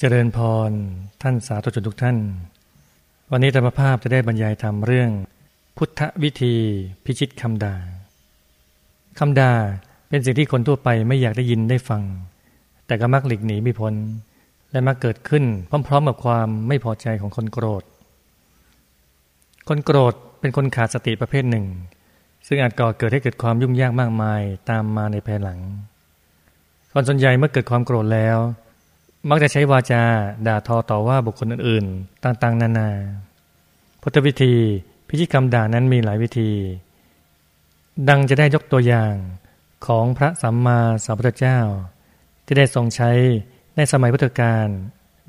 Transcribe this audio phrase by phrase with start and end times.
[0.00, 0.38] เจริญพ
[0.68, 0.70] ร
[1.22, 2.16] ท่านสาธุชนทุกท่าน
[3.30, 5.10] วันนี้ธรรมภาพจะได้บรรยายธรรมเรื่อง
[5.76, 6.54] พุทธวิธี
[7.04, 7.74] พิชิตคำด่า
[9.18, 9.52] คำด่า
[10.08, 12.02] เป็นสิ่งที่คนทั่วไปไม่อยากได้ยินได้ฟัง
[12.86, 13.94] แต่ก็มักหลีกหนีไม่พ้น
[14.72, 15.44] และมักเกิดขึ้น
[15.86, 17.82] พร้อมๆกับความไม่พอใจของคนโกรธ
[19.68, 21.66] คนโกรธเป็นคนขาดสติประเภทหนึ่ง
[22.46, 25.58] ซึ่งอาจก่อเกิดให้เกิดความยุ่งยากมากมายตามมาในภายหลัง
[26.92, 28.38] คนส่วนใหญ่เมื่อเกิดความโกรธแล้ว
[29.30, 30.02] มักจะใช้วาจา
[30.46, 32.90] ด่าทอต่อว่าบุคคลอื่นๆ ต่างๆ นานา
[34.02, 34.54] พุทธวิธี
[35.08, 36.50] พิชิตคำด่านั้นมีหลายวิธี
[38.08, 39.14] ดังจะได้ยกตัวอย่าง
[39.86, 41.58] ของพระสัมมาสัมพุทธเจ้า
[42.44, 43.10] ที่ได้ทรงใช้
[43.76, 44.66] ในสมัยพุทธกาล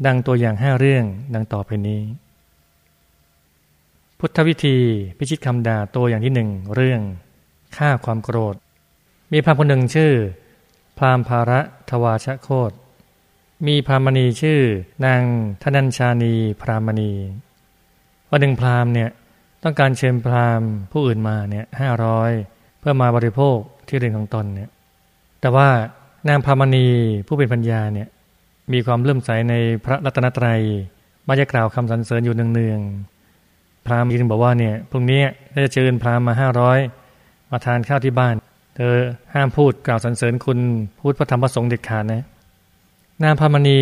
[0.06, 2.02] ดังตัวอย่างห้าเรื่องดังต่อไปนี้
[4.20, 4.78] พุทธวิธี
[5.18, 7.02] พิชิตคำด่าตัวอย่างที่หนึ่งเรื่อง
[7.78, 8.56] ฆ่าความโกรธ
[9.32, 10.14] มีพระคนหนึ่งชื่อ
[10.98, 11.60] พรามภาระ
[11.90, 12.72] ทวาชโคต
[13.66, 14.60] มีพรามณีชื่อ
[15.06, 15.22] นาง
[15.64, 17.12] ธนัญชานีพรามณี
[18.32, 19.10] วันหนึ่งพรามเนี่ย
[19.64, 22.32] ต้องการเชิญพรามผู้อื่นมาเนี่ยห้าร้อย
[22.80, 24.70] เพื่อมาบริโภคที่เรือนของตนเนี่ย
[25.42, 25.70] แต่ว่า
[26.30, 26.88] นางพรามณี
[27.28, 28.08] ผู้เป็นปัญญาเนี่ย
[28.74, 29.54] มีความเลื่อมใสใน
[29.86, 30.62] พระรัตนตรัย
[31.28, 35.22] มาจะกล่าวคำสรรเสริญอยู่เนืองๆพรามจึงบอกว่าเนี่ยพรุ่งนี้
[35.64, 36.80] จะเชิญพรามมาห้าร้อย
[37.52, 38.36] มาทานข้าวที่บ้าน
[38.76, 38.96] เธอ
[39.34, 40.60] ห้ามพูดกล่าวสรรเสริญคุณ
[41.00, 42.24] พูดพระธรรมประสงค์เด็ดขาดนะ
[43.24, 43.80] นางพามณี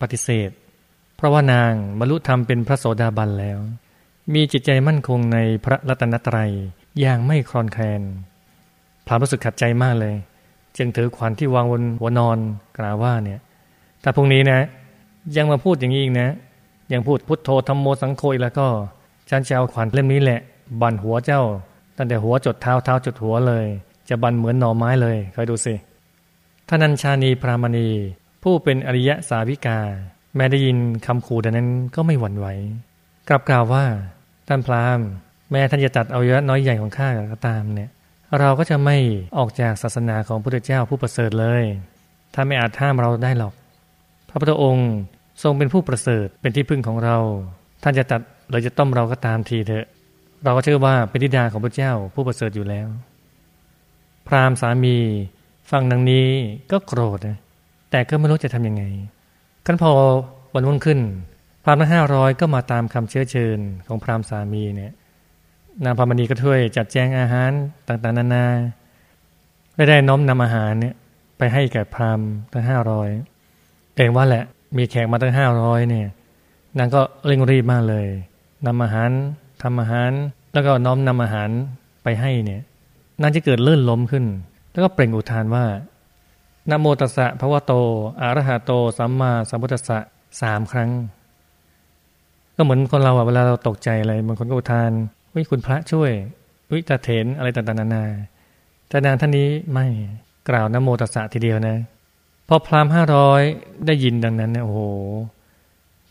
[0.00, 0.50] ปฏิเสธ
[1.16, 3.58] เพราะว่านางบรรลุธรรมเป็นพระโสดาบันแล้ว
[4.34, 6.50] มีจิตใจมั่นคงในพระรัตนตรัย
[7.00, 8.02] อย่างไม่คลอนแคลน
[9.06, 10.14] พรามรู้สึกขัดใจมากเลย
[10.76, 12.38] จึงถือขวัญที่วางบนหัวนอน
[12.78, 13.40] กล่าวว่าเนี่ย
[14.02, 14.60] ถ้าพรุ่งนี้นะ
[15.36, 16.30] ยังมาพูดอย่างนี้อีกนะ
[16.92, 18.68] ยังพูดพุทโธธรรมโมสังโฆอีกแล้วก็
[19.30, 20.40] ฉันจะเอาขวัญเล่มนี้แหละ
[20.80, 21.42] บันหัวเจ้า
[21.96, 23.66] ตั้งแต่หัวจดเท้าเท้าจดหัวเลย
[24.08, 25.74] จะบันเหมือนหน่อไม้เลยคอยดูสิ
[26.68, 27.88] ท่านัญชานีพรามณี
[28.48, 29.78] ผู้เป็นอริยสาวิกา
[30.36, 32.46] แม้ได้ยินคำขู่ดังนั้นก็ไม่หวั่นไหว
[33.28, 33.84] กลับกล่าวว่า
[34.48, 35.06] ท่านพราหมณ์
[35.50, 37.90] แม้ท่านจะตัดเอาเยอะน้อยใหญ่ของข้าก็ตามเนี่ย
[38.40, 38.96] เราก็จะไม่
[39.38, 41.62] ออกจากศาสนาของพระพุทธเจ้าผู้ประเสริฐเลย
[42.34, 43.54] ถ้าไม่อาจห้ามเราได้หรอก
[44.28, 44.90] พระพุทธองค์
[45.42, 47.16] ทรงเป็นผู้ประเสริฐเป็นที่พึ่งของเรา
[47.82, 49.86] ท่านจะตัดหรือจะต้มเราก็ตามทีเถอะ
[50.44, 52.88] เราก็เชื่อว่าเป็นธิดาของพระเจ้าผู้ประเสริฐอยู่แล้ว
[54.26, 54.96] พราหมณ์สามี
[55.70, 56.26] ฟังดังนี้
[56.72, 57.38] ก็โกรธนะ
[57.90, 58.84] แต่ก็ไม่รู้จะทำยังไง
[59.66, 59.90] กันพอ
[60.54, 61.00] วันวันขึ้น
[61.64, 64.92] พรามทั้งห้าร้อยก็มาตามคำเชื้อเชิญของพรามสามีเนี่ย
[65.84, 67.50] นางพามณีก็ช่วยจัดแจงอาหาร
[67.88, 68.46] ต่างๆนานา
[69.74, 70.94] ได้ได้น้อมนำอาหารเนี่ย
[71.38, 72.20] ไปให้แก่พราม
[72.52, 73.08] ทั้งห้าร้อย
[73.96, 74.44] เองว่าแหละ
[74.76, 76.08] มีแขกมาตั้งห้าร้อยเนี่ย
[76.78, 78.06] นางก็เร่งรีบมากเลย
[78.66, 79.10] นำอาหาร
[79.62, 80.10] ทำอาหาร
[80.52, 81.50] แล้วก็น้อมนำอาหาร
[82.04, 82.60] ไปให้เนี่ย
[83.22, 84.24] นางจะเกิดเลื่อนล้มขึ้น
[84.70, 85.64] แล้วก็เปล่งอุทานว่า
[86.70, 87.72] นโมตัสสะภะวะโต
[88.20, 89.98] อะระหะโต สัมมาสัมพุทธัสสะ
[90.40, 90.90] สามครั้ง
[92.56, 94.90] ก็เหมือนคนเราอะเวลาเราตกใจอะไรบางคนก็อุทาน
[95.34, 96.10] วิคุณพระช่วย
[96.72, 98.04] วิตาเถนอะไรต่างๆนานา
[98.88, 99.86] แต่นางท่านนี้ไม่
[100.48, 101.76] กล่าวนโมตัสสะทีเดียวนะ
[102.48, 103.42] พอพรามห้าร้อย
[103.86, 104.80] ได้ยินดังนั้นเนี่ยโอ้โห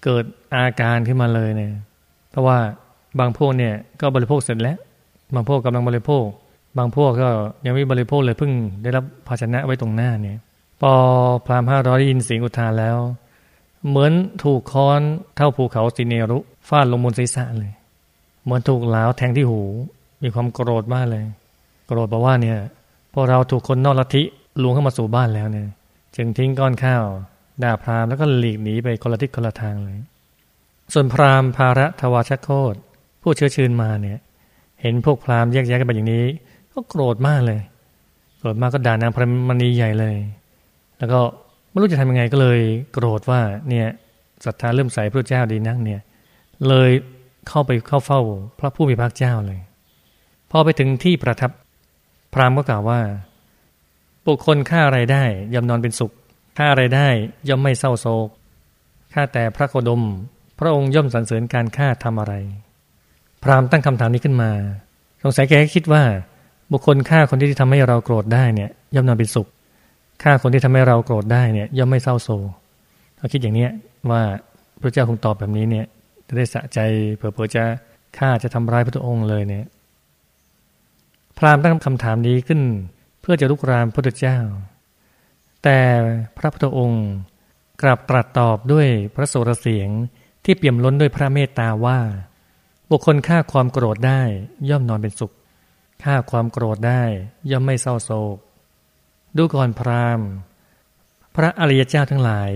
[0.03, 0.23] เกิด
[0.55, 1.73] อาการขึ้นมาเลยเนี่ย
[2.31, 2.57] เพราะว่า
[3.19, 4.77] บางพวกเนี่ยก็บริโภคเสร็จแล้ว
[5.33, 6.25] บางพวกกำลังบริโภค
[6.77, 7.29] บางพวกก็
[7.65, 8.51] ยังไม่บริโภคเลยเพิ่ง
[8.83, 10.37] ได้รับภาชนะไว้ตรงหน้าเนี่ย
[10.81, 10.91] พอ
[11.45, 12.97] พรามห้าร้อยได้ยินเสียงอุทานแล้ว
[13.87, 14.11] เหมือน
[14.43, 15.01] ถูกค้อน
[15.35, 17.71] เท่าภูเขาสิเนรุฟาดลงบนศีรษะเลย
[18.43, 19.61] เหมือนถูกหลาวแทงที่หู
[20.23, 21.23] มีความโกรธมากเลย
[21.87, 22.57] โกรธเพราะว่าเนี่ย
[23.13, 24.23] พอเราถูกคนนอกลัทธิ
[24.61, 25.67] ลวงเข้ามาสู่บ้านแล้วเนี่ย
[26.15, 27.03] จึงทิ้งก้อนข้าว
[27.63, 29.97] ด่าพรามแล้วก็หลีกหนีไปคนละทิศคนละทางเลย
[30.93, 32.75] ส่วนพรามภาระทวาชโคต
[33.21, 34.19] ผู้เชื้อชืนมาเนี่ย
[34.81, 36.25] เห็นพวกพรามแยกแยะกันไปอย่างนี้
[36.75, 37.59] ก็โกรธมากเลย
[38.37, 40.17] โกรธมากก็ด่านางพรมณีใหญ่เลย
[40.97, 41.19] แล้วก็
[41.69, 42.59] ไม่รู้จะทำยังไงก็เลย
[42.93, 43.87] โกรธว่าเนี่ย
[44.45, 46.01] ศรัทธาเริ่มใส่พระเจ้าดีนักเนี่ย
[46.67, 46.89] เลย
[47.47, 48.19] เข้าไปเข้าเฝ้า
[48.59, 49.59] พระผู้มีพระเจ้าเลย
[50.51, 51.51] พอไปถึงที่ประทับ
[52.33, 53.01] พราหมณ์ก็กล่าวว่า
[54.25, 56.11] บุคคลฆ่าอะไรได้ย่อมนอนเป็นสุข
[56.57, 57.07] ฆ่าอะไรได้
[57.49, 58.29] ย่อมไม่เศร้าโศก
[59.13, 60.03] ฆ่าแต่พระโคดม
[60.59, 62.33] พระองค์ย่อมสรรเสริญการฆ่าทำอะไร
[63.43, 64.51] พราหมณ์ตั้งคำถามนี้ขึ้นมา
[65.23, 66.03] สงสัยแกคิดว่า
[66.72, 69.47] บุคคลฆ่าคนที่ทำให้เราโกรธได้เนี่ย ย่อมนอนเป็นสุข
[70.23, 72.50] ฆ่าคนที่ทำให้เราโกรธได้เนี่ย ย่อมไม่เศร้าโศก
[73.17, 73.72] เราคิดอย่างเนี้ย
[74.12, 74.22] ว่า
[74.82, 75.85] พระเจ้าคงตอบแบบนี้เนี่ย
[76.28, 76.79] จะได้สะใจ
[77.16, 77.64] เผื่อจะ
[78.17, 79.66] ฆ่าจะทำร้ายพระองค์เลยเนี่ย
[81.38, 82.62] พราหมณ์ตั้งคำถามนี้ขึ้น
[83.22, 84.40] เพื่อจะลุกรานพระเจ้า
[85.64, 85.79] แต่
[86.38, 87.06] พระพุทธองค์
[87.82, 89.90] กลับตรัสตอบด้วยพระโสรเสียง
[90.46, 92.00] ที่เปี่ยมล้นด้วยพระเมตตาว่า
[92.91, 94.22] บุคคลฆ่าความโกรธได้
[94.70, 95.34] ย่อมนอนเป็นสุข
[96.03, 97.03] ฆ่าความโกรธได้
[97.51, 98.37] ย่อมไม่เศร้าโศก
[99.37, 100.27] ดูก่อนพราหมณ์
[101.35, 102.51] พระอริยเจ้าทั้งหลาย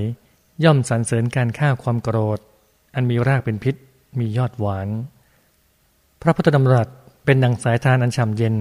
[0.64, 2.40] ย่อมสรรเสริญการฆ่าความโกรธ
[2.96, 3.76] อันมีรากเป็นพิษ
[4.20, 4.88] มียอดหวาน
[6.22, 6.88] พระพุทธดำรัส
[7.26, 8.56] เป็นดังสายทานอันฉ่ำเย็น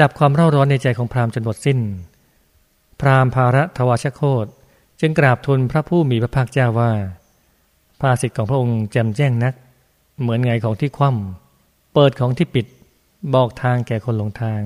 [0.00, 1.78] ดับความเร่าร้อนในใจของพราหมณ์จนหมดสิ้น
[3.00, 4.46] พราหมณ์ภาระทวชโคต
[5.00, 6.92] จึงกราบทูลพระผู้มีพระภาคเจ้าว่า
[8.00, 9.54] ภาสิทธิ์ของพระองค์แจ่มแจ้งนัก
[10.20, 12.66] เหมือนไงของที่คว่ำเปิดของที่ปิด
[13.34, 14.60] บอกทางแก่คนหลงทาง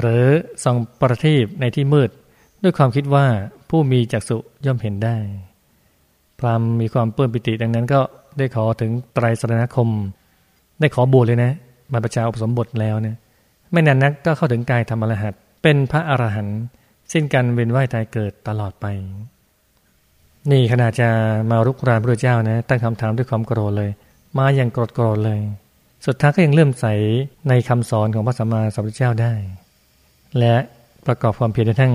[0.00, 0.26] หรือ
[0.64, 2.10] ส่องประทีปในที่มืด
[2.62, 3.26] ด้วยความคิดว่า
[3.70, 5.16] ผู้มีจักษุย่อมเห็นได้
[6.38, 8.00] พรามมีความเปื้อนปิติดังนั้นก็
[8.38, 9.88] ได้ขอถึงไตรสรณคม
[10.80, 11.52] ได้ขอบวชเลยนะ
[11.92, 13.16] มาประชาอุปสมบทแล้วเนี่ย
[13.72, 15.32] ไม่นานนักก็เข้าถึงกายธรรมรหัส
[15.62, 16.60] เป็นพระอรหันต์
[17.12, 18.86] สิ้นการเวียนว่ายตายเกิดตลอดไป
[20.50, 21.08] นี่ขณะจะ
[21.50, 23.90] มารุกรานพระเจ้านะ ตั้งคำถามด้วยความโกรธเลย
[24.38, 25.40] มาอย่างโกรธโกรธเลย
[26.06, 26.86] สุดท้ายก็ยังเลื่อมใส
[27.48, 29.34] ในคำสอนของพระสัมมาสัมพุทธเจ้าได้
[30.38, 30.56] และ
[31.06, 31.94] ประกอบความเพียรทั้ง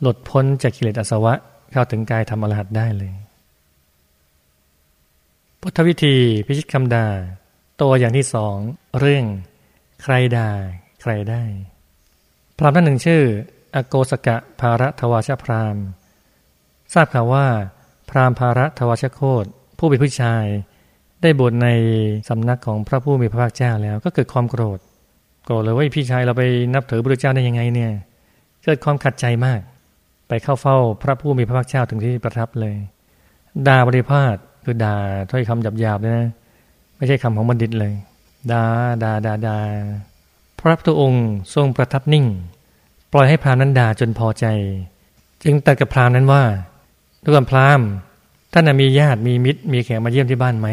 [0.00, 1.34] หลุดพ้นจากกิเลสอาสวะ
[1.72, 3.12] เข้าถึงกายธรรมอรหัตได้เลย
[5.60, 6.16] พุทธวิธี
[6.46, 7.06] พิชิตคำด่า
[7.80, 8.56] ตัวอย่างที่สอง
[8.98, 9.24] เรื่อง
[10.02, 10.50] ใครด่า
[11.02, 11.42] ใครได้
[12.58, 13.22] พรามท่านหนึ่งชื่อ
[13.74, 15.76] อโกสกะภารทวาชพราม
[16.92, 17.46] ทราบข่าวว่า
[18.10, 19.44] พราหมณ์ภาระทวชโคต
[19.78, 20.46] ผู้เป็นผู้ชาย
[21.22, 21.68] ได้บวชใน
[22.28, 24.78] สำนักของพระผู้มีพระภาคเจ้าแล้วก็เกิดความโกรธ
[25.44, 26.42] โกรธเลยว่าพี่ชายเราไป
[26.74, 27.92] นับถือพระเจ้าได้ยังไงเนี่ย
[28.64, 29.60] เกิดความขัดใจมาก
[30.28, 32.74] ไปเข้าเฝ้าพระผู้มีพระภาคเจ้าถึงที่ประทับเลย
[33.66, 34.94] ด่าบริพาทคือด่า
[35.30, 36.28] ถ้อยคำหยาบๆเลยนะ
[36.96, 37.94] ไม่ใช่คำของบัณฑิตเลย
[38.50, 38.62] ด่า
[39.02, 39.56] ด่าด่าด่า
[40.58, 42.26] พระพุทธองค์ทรงประทับนิ่ง
[43.12, 44.46] ปล่อยให้พรามนั้นด่าจนพอใจ
[45.42, 46.42] จึงตัดกับพรามนั้นว่า
[47.22, 47.80] ทุกคนพราม
[48.52, 50.68] ท่านมีญาติมีมิตร มีแขกมาเยี่ยมที่บ้านไหม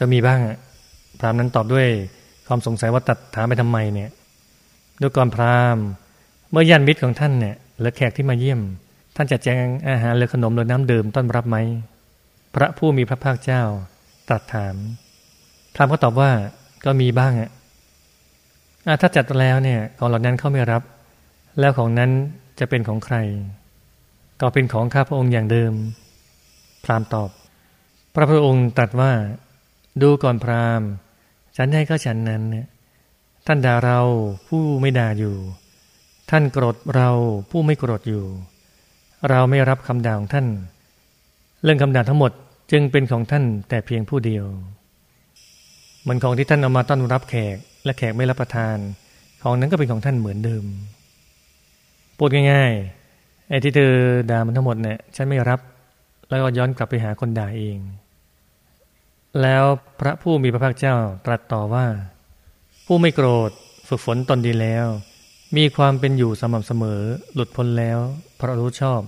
[0.00, 0.40] ก็มีบ้าง
[1.18, 1.86] พรามนั้นตอบด้วย
[2.46, 4.10] ความสงสัยว่าตัดถามไปทำไมเนี่ย
[5.00, 5.76] ด้วยก่อนพราม
[6.50, 8.60] เมื่อญาติมิตรของท่านเนี่ยหรือแขกที่มาเยี่ยม
[9.16, 11.56] ท่านจะแจงอาหารหรือขนมหรือน้ำดื่มต้อนรับไหม
[12.54, 13.62] พระผู้มีพระภาคเจ้า
[14.28, 14.76] ตรัสถาม
[15.74, 16.30] พรามก็ตอบว่า
[16.84, 17.50] ก็มีบ้างอะ
[19.00, 20.82] ถ้าจัดแล้วเนี่ยของเหล่านั้นเขาไม่รับ
[21.60, 22.10] แล้วของนั้น
[22.58, 23.16] จะเป็นของใคร
[24.40, 25.72] ก็เป็นของข้าพระองค์อย่างเดิม
[26.84, 27.30] พราหมณ์ตอบ
[28.14, 29.12] พระพุทธองค์ตรัสว่า
[30.02, 30.88] ดูก่อนพราหมณ์
[31.56, 32.66] ฉันได้ก็ฉันนั้นเนี่ย
[33.46, 34.00] ท่านด่าเรา
[34.48, 35.36] ผู้ไม่ด่าอยู่
[36.30, 37.10] ท่านโกรธเรา
[37.50, 38.24] ผู้ไม่โกรธอยู่
[39.28, 40.46] เราไม่รับคำด่าของท่าน
[41.62, 42.32] เรื่องคำด่าทั้งหมด
[42.72, 44.46] จึงเป็นของท่านแต่เพียงผู้เดียว
[46.08, 48.76] มันของที่ท่านเอามาต้อนรับแขก และแขกไม่รับประทาน
[49.42, 50.64] ของนั้นก็เป็นของท่านเหมือนเดิม
[52.18, 53.92] พูดง่ายๆไอ้ที่เธอ
[54.30, 55.60] ด่ามันทั้งหมดเนี่ยฉันไม่รับ
[56.28, 57.78] แล้วก็ย้อนกลับไปหาคนด่าเอง
[59.42, 59.64] แล้ว
[60.00, 60.96] พระผู้มีพระภาคเจ้า
[61.26, 61.86] ตรัสต่อว่า
[62.86, 63.50] ผู้ไม่โกรธ
[63.88, 64.86] ฝึกฝนตนดีแล้ว
[65.56, 67.02] มีความเป็นอยู่สม่ำเสมอ
[67.34, 67.98] หลุดพ้นแล้ว
[68.36, 69.00] เพราะรู้ชอบ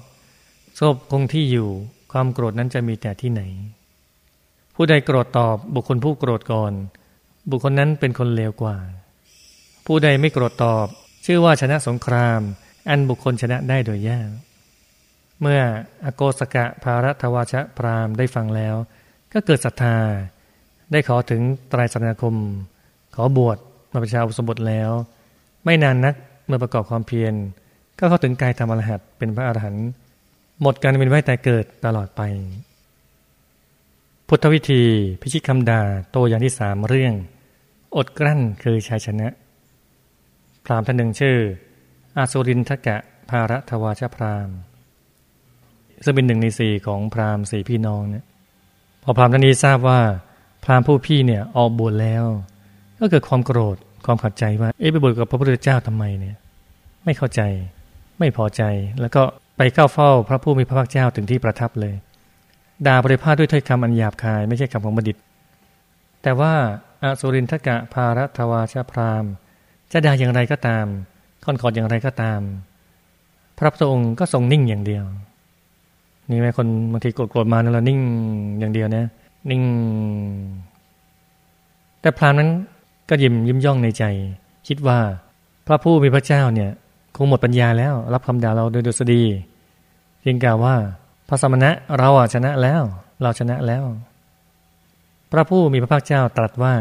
[0.78, 1.68] สบคงที่อยู่
[2.12, 3.42] ความโกรธนั้นจะมีแต่ที่ไหน
[4.74, 6.72] ผู้ใดโกรธตอบบุคคลผู้โกรธก่อน
[7.50, 8.76] บุคคลนั้นเป็นคนเลวกว่า
[9.86, 10.86] ผู้ใดไม่โกรธตอบ
[11.26, 12.40] ชื่อว่าชนะสงคราม
[12.88, 14.30] อันบุคคลชนะได้โดยยาก
[15.40, 15.60] เมื่อ
[16.04, 18.76] อโกสกะภารัตวาชะพรามได้ฟังแล้ว
[19.32, 19.96] ก็เกิดศรัทธา
[20.92, 22.34] ได้ขอถึงไตรสนาคม
[23.14, 23.58] ขอบวช
[23.92, 24.90] มาประชาอุสมบทแล้ว
[25.64, 26.14] ไม่นานนัก
[26.46, 27.34] เมื่อประกอบความเพียร
[27.98, 29.88] ก็เข้าถึงกายธรรมอรหัตเป็นพระอรหันต์
[30.60, 32.20] หมดการเป็นไว้แต่เกิดตลอดไป
[34.28, 34.82] พุทธวิธี
[35.20, 35.80] พิชิตคำด่า
[36.10, 37.14] โตอย่างที่สามเรื่อง
[37.96, 39.28] อดกลั้นคือชัยชนะ
[40.64, 41.36] พรามท่านหนึ่งชื่อ
[42.16, 42.96] อาสุรินทกะ
[43.30, 44.48] ภารทวาชพราม
[46.04, 48.24] ซึ่งเป็นหนึ่งในสี่ของพรามสี่พี่น้องเนี่ย
[49.02, 50.00] พอพราหมณ์ท่านนี้ทราบว่า
[50.64, 52.24] พราหมณ์ผู้พี่เนี่ยออกบวชแล้ว
[52.98, 56.36] ก็เกิดความโกรธความขัดใจว่า เอ๊ะไปบวชกับพระพุทธเจ้าทำไมเนี่ย
[57.04, 57.40] ไม่เข้าใจ
[58.18, 58.62] ไม่พอใจ
[59.00, 59.22] แล้วก็
[59.56, 61.94] ไปเข้าเฝ้าพระผู้มีพระภาคเจ้าถึงที่ประทับเลย
[62.86, 65.16] ด่าบริพาทด้วยถ้อยคำอันหยาบคาย ไม่ใช่คำของบัณฑิต
[66.22, 66.52] แต่ว่า
[67.02, 69.24] อาสุรินทกะภารทวาชพราม
[69.92, 70.86] จะด่าอย่างไรก็ตาม
[71.44, 72.40] ค่อนขอดอย่างไรก็ตาม
[73.58, 75.04] พระพุทธองค์ก็ทรงนิ่งอย่างเดียว
[76.30, 78.00] นี่ไหมคนบางทีโกรธมาแล้วนิ่ง
[78.58, 79.04] อย่างเดียวนะ
[79.50, 79.62] นิ่ง
[82.00, 82.50] แต่พรามนั้น
[83.08, 84.04] ก็ยิ้มยิ้มย่องในใจ
[84.68, 84.98] คิดว่า
[85.66, 86.70] พระผู้มีพระเจ้าเนี่ย
[87.16, 89.22] คงหมดปัญญาแล้ว รับคำด่าเราโดยดุษฎี
[90.20, 90.74] เพียงกล่าวว่า
[91.28, 92.82] พระสมณะเราอะชนะแล้ว
[93.22, 93.84] เราชนะแล้ว
[95.32, 96.74] พระผู้มีพระภาคเจ้าตรัสว่า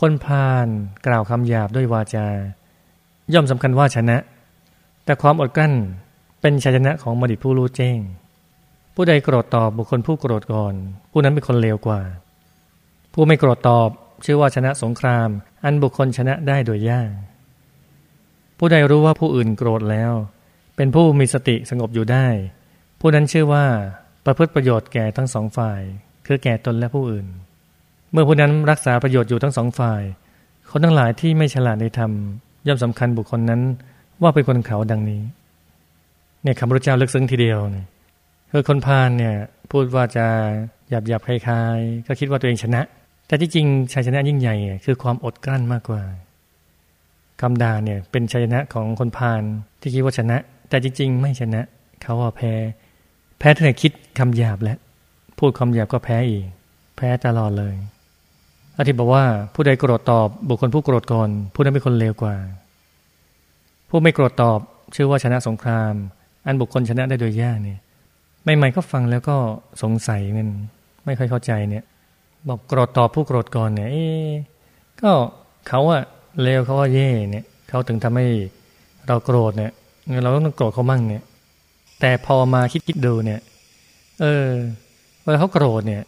[0.00, 0.66] คนพาล
[1.06, 2.26] กล่าวคำหยาบด้วยวาจา
[3.32, 4.16] ย่อมสำคัญว่าชนะ
[5.04, 5.72] แต่ความอดกลั้น
[6.40, 7.98] เป็นชัยชนะของมดิผู้รู้แจ้ง
[8.94, 10.74] ผู้ใดโกรธตอบบุคคลผู้โกรธก่อน
[11.12, 12.00] ผู้นั้นเป็นคนเลวกว่า
[13.12, 13.90] ผู้ไม่โกรธตอบ
[14.24, 15.28] ชื่อว่าชนะสงคราม
[15.64, 17.12] อันบุคคลชนะได้โดยยาก
[18.58, 20.12] ผู้ใดรู้ว่าผู้อื่นโกรธแล้ว
[20.76, 22.26] เป็นผู้มีสติสงบอยู่ได้
[23.00, 23.66] ผู้นั้นชื่อว่า
[24.24, 25.80] ประพฤติประโยชน์แก่ทั้งสองฝ่าย
[26.26, 27.26] คือแก่ตนและผู้อื่น
[28.12, 30.02] เมื่อผู้นั้นรักษาประโยชน์อยู่ทั้งสองฝ่าย
[30.70, 32.12] คนทั้งหลายที่ไม่ฉลาดในธรรม
[32.66, 33.62] ย่อมสำคัญบุคคลนั้น
[34.22, 35.22] ว่าเป็นคนเขาดังนี้
[36.42, 37.86] เนี่ยคำพระเจ้าลึกซึ้งทีเดียวเนี่ย
[38.56, 39.36] คือคนพาลเนี่ย
[39.72, 40.26] พูดว่าจะ
[40.90, 42.82] หยาบหยาบคลายๆ ก็คิดว่าตัวเองชนะ
[43.26, 46.02] แต่ที่จริงชัยชนะยิ่งใหญ่คือความอดกลั้นมากกว่า
[47.40, 49.42] คำด่าเนี่ย เป็นชัยชนะของคนพาล
[49.80, 50.36] ที่คิดว่าชนะ
[50.68, 51.62] แต่จริง ๆ ไม่ชนะ
[52.02, 52.52] เขาว่าแพ้
[53.38, 54.78] แพ้ที่คิดคำหยาบแล้ว
[55.38, 56.44] พูดคำหยาบก็แพ้อีก
[56.96, 57.74] แพ้ตลอดเลย
[58.78, 62.34] อธิบอกว่าผู้ใดโกรธตอบบุคคลผู้โกรธก่อนผู้นั้นเป็นคนเลวกว่า
[63.88, 64.58] ผู้ไม่โกรธตอบ
[64.94, 65.92] ชื่อว่าชนะสงคราม
[66.46, 67.80] อันบุคคลชนะได้โดยยากเนี่ย
[68.44, 69.36] ใหม่ๆก็ฟังแล้วก็
[69.82, 70.48] สงสัยมัน
[71.04, 71.84] ไม่ค่อยเข้าใจเนี่ย
[72.48, 73.90] บอกโกรธตอบผู้โกรธก่อนเนี่ย
[75.02, 75.12] ก็
[75.68, 76.02] เขาอะ
[76.42, 78.26] เลวเขาว่าเย่เนี่ยเขาถึงทำให้
[79.06, 79.72] เราโกรธเนี่ย
[80.22, 81.22] เราต้องโกรธเขามั่งเนี่ย
[82.00, 83.40] แต่พอมาคิดคิดดูเนี่ย
[84.20, 84.48] เออ
[85.22, 86.02] เวลาเขาโกรธเนี่ย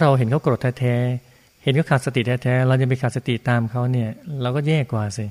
[0.00, 4.10] เราเห็นเขาโกรธแท้ๆเห็นเขาขาดสติแท้ๆเราจะไปขาดสติตามเขาเนี่ย
[4.42, 5.26] เราก็แย่กว่าสิ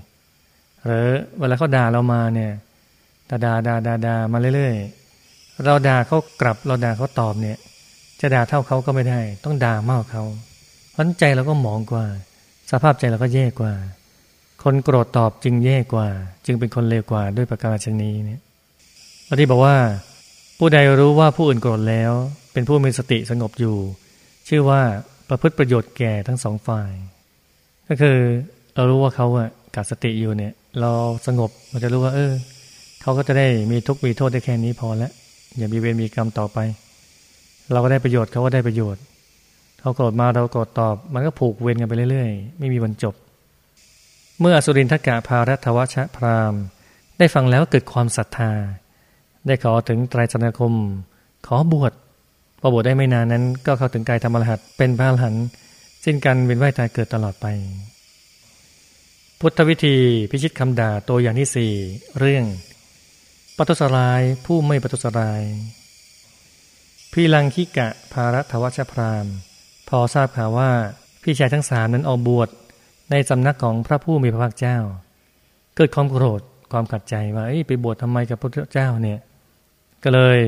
[0.85, 1.07] หรือ
[1.39, 2.51] เวลาเขาด่าเรามาเนี่ย
[3.29, 5.00] ด่าด่าด่าด่ามาเรื่อยๆ
[5.65, 7.57] เราด่าเขากลับเราด่าเขาตอบเนี่ย
[8.19, 10.23] จะด่าเท่าเขาก็ไม่ได้ ต้องด่ามากเขา
[10.91, 12.05] เพราะใจเราก็หมองกว่า
[12.71, 13.73] สภาพใจเราก็แย่กว่า
[14.63, 16.07] คนโกรธตอบจึงแย่กว่า
[16.45, 18.41] จึงเป็นคนเลวกว่าด้วยประการชนีเนี่ย
[19.27, 19.75] พระที่บอกว่า
[20.57, 22.11] ผู้ใดรู้ว่าผู้อื่นโกรธแล้ว
[22.53, 23.77] เป็นผู้มีสติสงบอยู่
[24.47, 24.81] ชื่อว่า
[25.29, 26.91] ประพฤติประโยชน์แก่ทั้งสองฝ่าย
[27.87, 28.17] ก็คือ
[28.75, 30.91] เรารู้ว่าเขาอะกัดสติอยู่เนี่ย เรา
[31.27, 32.33] สงบเราจะรู้ว่า เออ
[33.01, 35.11] เขาก็จะได้มีทุกข์มีโทษได้แค่นี้พอแล้ว
[35.57, 36.57] อย่ามีเวรมีกรรมต่อไป
[37.71, 39.01] เราก็ได้ประโยชน์เขาก็ได้ประโยชน์
[39.79, 43.15] เขาโกรธมาเราโกรธตอบ มันก็ผูกเวรกันไปเรื่อย ๆ ไม่มีวันจบ
[44.39, 46.53] เมื่ออสุรินทกะพารัตวชพราม
[47.17, 48.51] ได้ฟังแล้วเกิดความศรัทธา
[49.47, 50.73] ได้ขอถึงไตรสนาคม
[51.47, 51.93] ขอบวช
[52.59, 55.45] พอบวชได้ไม่นานนั้น ก็เข้าถึงกายธรรมรหัสเป็นพระอรหันต์
[56.05, 57.45] สิ้นการเวียนว่ายตายเกิดตลอดไป
[59.39, 59.95] พุทธวิธี
[60.31, 61.71] พิชิตคำด่าตัวอย่างที่สี่
[62.19, 62.43] เรื่อง
[63.57, 65.41] ปัตุสรายผู้ไม่ปัตุสราย
[67.13, 69.25] พี่ลังคิกะภารัตวชพราม
[69.89, 70.71] พอทราบข่าวว่า
[71.23, 72.49] พี่ชายทั้งสามนั้นออกบวช
[73.11, 74.77] ในสำนักของพระผู้มีพระภาคเจ้า
[75.75, 76.41] เกิดความโกรธ
[76.71, 79.19] ความขัดใจว่าไปบวชทำไมกับพระเจ้าเนี่ย
[80.03, 80.39] ก็เลย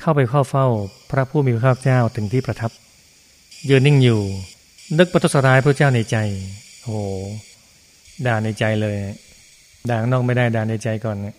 [0.00, 0.66] เข้าไปเข้าเฝ้า
[1.10, 2.70] พระผู้มีพระภาคเจ้าถึงที่ประทับ
[3.68, 4.20] ยืนนิ่งอยู่
[4.98, 6.16] นึกปทุสร้ายพระเจ้าในใจ
[6.82, 6.98] โอ้
[8.26, 8.96] ด่าในใจเลย
[9.88, 11.36] ด่านอกไม่ได้ด่าในใจก่อนเนี่ย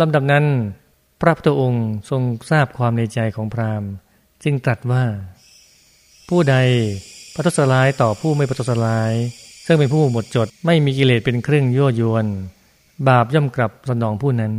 [0.00, 0.44] ลำดับนั้น
[1.20, 3.90] พระพุทธองค์ทรงทราบความในใจของพราหมณ์
[4.42, 5.04] จึงตรัสว่า
[6.28, 6.56] ผู้ใด
[7.34, 9.12] ปทุสร้ายต่อผู้ไม่ปทุสร้าย
[9.66, 12.26] ซึ่งเป็นผู้หมดจดไม่มีกิเลสเป็นเครื่องยั่วยวน
[13.08, 14.52] บาปย่อมกลับสนองผู้นั้น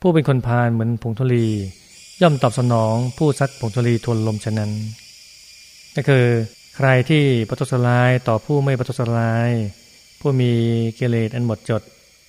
[0.00, 1.46] ผู้เป็นคนพาลเหมือนผงทลี
[2.22, 4.70] ย่อมตอบสนองผู้ซัดผงทลีทวนลมฉะนั้น
[5.96, 6.24] ก็คือ
[6.76, 9.50] ใครที่ปทุสลายต่อผู้ไม่ปทุสลาย
[10.20, 10.50] ผู้มี
[10.98, 11.82] กิเลสอันหมดจด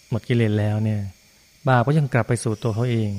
[0.10, 1.02] หมดกิเลสแล้วเนี่ย
[1.70, 3.12] บาปก็ยังกลับไปสู่ตัวเขาเอง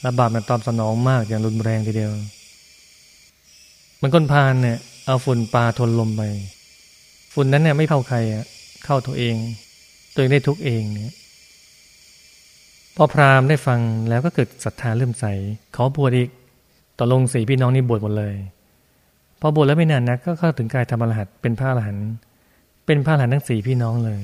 [0.00, 2.12] และบาปมันตอบสนองมากอย่างรุนแรงทีเดียว
[4.00, 6.22] มันคนพาลเนี่ย เอาฝุ่นปลาทนลมไป
[7.34, 8.44] ฝุ่นนั้นเนี่ยไม่เข้าใครอะ
[8.84, 9.34] เข้าตัวเอง
[10.14, 11.16] ตัวเองได้ทุกเองเนี่ย
[12.96, 15.24] พอพราหมณ์ได้ฟังแล้วก็เกิดศรัทธาเริ่มใส
[15.76, 16.28] ขอบวชอีก
[16.98, 18.34] ต่อลงสี่พี่น้องนี่บวชหมดเลย
[19.40, 22.08] พอบวชแล้วไม่นานนะก็เข้าถึงกายธรรมรหัสเป็นพระอรหันต์
[22.86, 24.22] เป็นพระอรหันต์ทั้งสี่พี่น้องเลย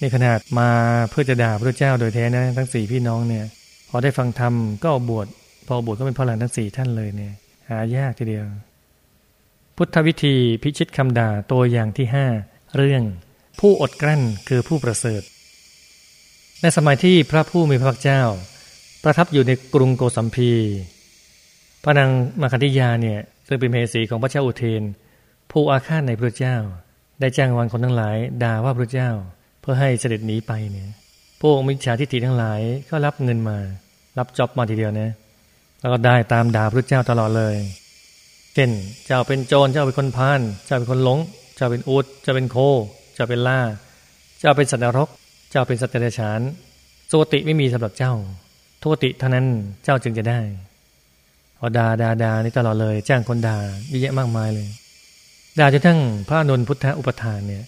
[0.00, 0.70] ในขนาดมา
[1.10, 3.44] เพื่อจะด่าพระเจ้าโดยแท้นะทั้งสี่พี่น้องเนี่ย
[3.90, 5.26] พอได้ฟังธรรมก็บวช
[5.68, 7.34] พอบวชก็เป็นพระอรหันทั้งสี่ท่านเลยเนี่ย
[7.68, 8.46] หายากทีเดียว
[9.76, 12.26] พุทธวิธีพิชิตคำด่าตัวอย่างที่ห้า
[12.76, 13.02] เรื่อง
[13.60, 15.22] ผู้อดกลั้นคือผู้ประเสริฐ
[16.62, 18.22] ในสมัยที่พระผู้มีพระเจ้า
[19.04, 20.50] ประทับอยู่ในกรุงโกสัมพี
[21.84, 22.10] พระนาง
[22.40, 24.82] มาคันธิยาเนี่ยซึ่งเป็นเมสีของพระเจ้าอุเทน
[25.50, 26.56] ผู้อาฆาตในพระเจ้า
[27.20, 29.10] ได้จ้างวานคนทั้งหลายด่าว่าพระเจ้า
[29.64, 30.88] เพื่อให้เสด็จหนีไปเนี่ย
[31.42, 33.58] พวกมิจฉาทิฏฐิทั้งหลายก็รับเงินมา
[34.18, 35.10] รับจ็อบมาทีเดียวนะ
[35.80, 37.56] แล้วก็ได้ตามด่าพระเจ้าตลอดเลย
[38.54, 38.70] เช่น
[39.06, 41.18] เจ้าเป็นโจรเจ้าเป็นคนพาลเจ้าเป็นคนหลง
[41.56, 42.56] เจ้าเป็นอูดเจ้าเป็นโค
[43.14, 43.60] เจ้าเป็นล่า
[44.40, 45.08] เจ้าเป็นสัตว์นรก
[45.50, 46.40] เจ้าเป็นสัตว์เดรัจฉาน
[47.08, 48.12] โสติไม่มีสำหรับเจ้า
[48.82, 49.46] ทุติเท่านั้น
[49.84, 50.40] เจ้าจึงจะได้
[51.58, 54.68] พอดาดาดานี่ตลอดเลย จ้างคนด่าเยอะแยะมากมายเลย
[55.58, 57.64] ด่าจนทั้งพระนนพุทธอุปทานเนี่ย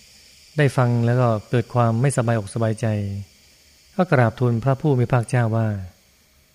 [0.58, 2.86] ได้ฟังแล้วก็เกิดความไม่สบายอกสบายใจ
[3.96, 5.66] ก็กราบทูลพระผู้มีพระเจ้าว่า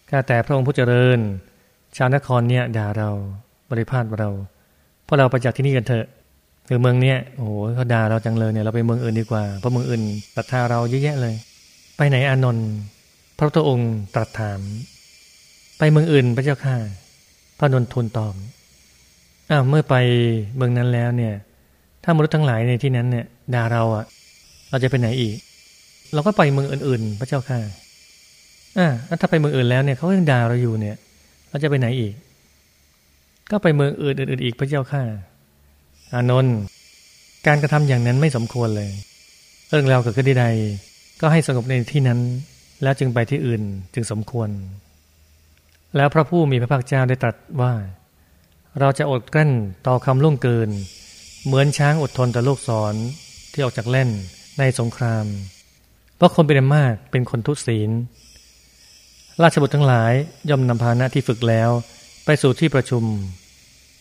[0.10, 1.20] ข้าแต่พระองค์ผู้เจริญ
[1.98, 3.10] ชาวนครเนี่ยด่าเรา
[3.70, 4.30] บริพาทเรา
[5.04, 6.06] เพราะเราไปจากที่นี่กันเถอะ
[6.68, 10.04] คือเมืองเนี้ยโอ้โหเขาด่าเราจังเลยเนี่ยเราไปเมืองอื่นดีกว่าเพราะเมืองอื่น
[10.36, 11.36] ศรัทธาเราเยอะแยะเลย
[11.98, 12.68] ไปไหนอานนท์
[13.38, 14.60] พระพุทธองค์ตรัสถาม
[15.78, 16.76] ไปเมืองอื่นพระเจ้าข้า
[17.58, 18.36] พระนนทูลตอบ
[19.50, 19.96] อ้าวเมื่อไป
[20.56, 21.34] เมืองนั้นแล้วเนี่ย
[22.04, 24.06] ถ้ามนุษย์ทั้งหลายในที่นั้นเนี่ย ด่าเราอะ
[24.70, 25.36] เราจะไปไหนอีก
[26.14, 27.60] เราก็ไปเมืองอื่น ๆ พระเจ้าค่ะ
[28.78, 28.88] อ่า
[29.22, 30.98] ถ้าไปเมืองอื่นแล้วเนี่ยเขายังด่าเราอยู่เนี่ย
[31.50, 32.14] เราจะไปไหนอีก
[33.52, 35.04] ก็ไปเมืองอื่นๆอีกพระเจ้าค่ะ
[36.14, 36.58] อานนท์
[37.48, 38.92] การกระทำอย่างนั้นไม่สมควรเลย
[39.70, 40.48] เรื่องราวเกิดขึ้นใด
[41.22, 42.20] ก็ให้สงบในที่นั้น
[42.84, 43.62] แล้วจึงไปที่อื่น
[43.94, 44.50] จึงสมควร
[45.96, 47.74] แล้วพระผู้มีพระภาคเจ้าได้ตรัสว่า
[48.80, 49.52] เราจะอดกลั้น
[49.88, 50.70] ต่อคำล่วงเกิน
[51.46, 52.96] เหมือนช้างอดทนต่อลูกศร
[53.52, 54.10] ที่ออกจากเล่น
[54.60, 55.26] ในสงคราม
[56.16, 57.90] เพราะคนเป็นมากเป็นคนทุศีล
[59.42, 60.14] ราชบุตรทั้งหลาย
[60.50, 61.70] ย่อมนำพาหนะที่ฝึกแล้ว
[62.26, 63.04] ไปสู่ที่ประชุม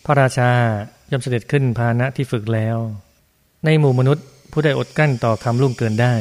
[0.04, 0.50] พระราชา
[1.10, 2.76] ย่อมเสด็จขึ้นพาหนะที่ฝึกแล้ว
[3.64, 6.14] ในหมู่มนุษย์ผู้ได้อดกั้นต่อคำล่วงเกินได้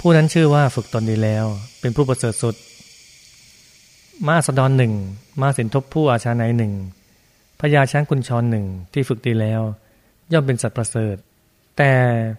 [0.00, 1.46] ผู้นั้นชื่อว่าฝึกตนดีแล้ว
[1.80, 2.54] เป็นผู้ประเสริฐสุด
[4.26, 4.92] มาสดอนหนึ่ง
[5.40, 6.72] มาสินทบผู้อาชาในหนึ่ง
[7.60, 9.62] พญาช้างกุญชรหนึ่งที่ฝึกดีแล้ว
[10.32, 11.16] ย่อมเป็นสัตว์ประเสริฐ
[11.84, 11.98] แต่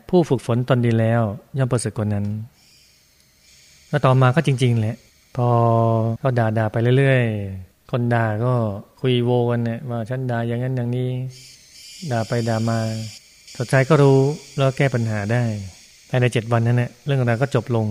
[0.09, 1.21] ผู้ฝึกฝนตนดีแล้ว
[1.57, 2.25] ย่อมประเสริฐกว่านั้น
[3.89, 4.95] แล้วต่อมาก็จริง ๆ แหละ
[5.35, 5.47] พอ
[6.21, 8.53] ก็ด่าด่าไปเรื่อยๆ คนด่าก็
[9.01, 11.09] คุยโวกันเนี่ยว่าฉันด่าอย่างนั้นอย่างนี้
[12.12, 12.77] ด่าไปด่ามา
[13.57, 14.19] สุดท้ายก็รู้
[14.57, 15.43] แล้วแก้ปัญหาได้
[16.09, 17.88] ภายในเจ็ดวันนั้นเนี่ยเรื่องราวก็จบลง